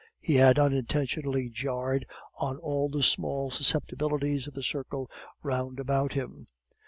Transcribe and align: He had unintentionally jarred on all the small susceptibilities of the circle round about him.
He 0.19 0.33
had 0.37 0.57
unintentionally 0.57 1.51
jarred 1.51 2.07
on 2.37 2.57
all 2.57 2.89
the 2.89 3.03
small 3.03 3.51
susceptibilities 3.51 4.47
of 4.47 4.55
the 4.55 4.63
circle 4.63 5.11
round 5.43 5.79
about 5.79 6.13
him. 6.13 6.47